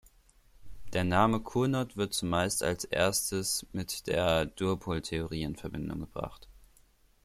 [0.93, 6.47] Der Name Cournot wird zumeist als erstes mit der Duopol-Theorie in Verbindung gebracht.